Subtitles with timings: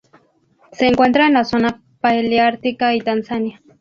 [0.71, 3.61] Se encuentra en la zona paleártica y Tanzania.